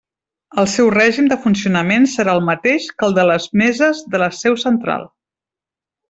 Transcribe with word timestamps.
El 0.61 0.67
seu 0.75 0.87
règim 0.93 1.27
de 1.33 1.37
funcionament 1.43 2.07
serà 2.15 2.33
el 2.39 2.43
mateix 2.49 2.87
que 3.01 3.07
el 3.09 3.13
de 3.21 3.25
les 3.33 3.45
meses 3.65 4.01
de 4.15 4.23
la 4.27 4.31
seu 4.43 4.57
central. 4.67 5.05